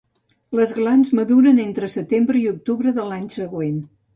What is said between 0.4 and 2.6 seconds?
Les glans maduren entre setembre i